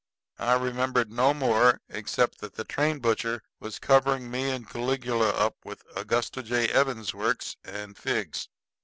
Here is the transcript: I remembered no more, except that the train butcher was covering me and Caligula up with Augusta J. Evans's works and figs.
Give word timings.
I 0.39 0.53
remembered 0.55 1.11
no 1.11 1.31
more, 1.31 1.79
except 1.87 2.39
that 2.39 2.55
the 2.55 2.63
train 2.63 2.97
butcher 2.97 3.43
was 3.59 3.77
covering 3.77 4.31
me 4.31 4.49
and 4.49 4.67
Caligula 4.67 5.29
up 5.29 5.57
with 5.63 5.83
Augusta 5.95 6.41
J. 6.41 6.69
Evans's 6.69 7.13
works 7.13 7.55
and 7.63 7.95
figs. 7.95 8.49